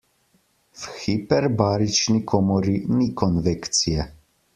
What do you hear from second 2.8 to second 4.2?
ni konvekcije.